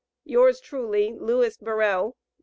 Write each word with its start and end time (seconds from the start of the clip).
Yours 0.23 0.59
truly, 0.59 1.13
LEWIS 1.19 1.57
BURRELL. 1.57 2.05
No. 2.07 2.15